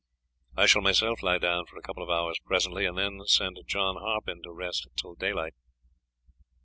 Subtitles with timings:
[0.57, 3.97] I shall myself lie down for a couple of hours presently, and then send John
[3.97, 5.53] Harpen to rest till daylight.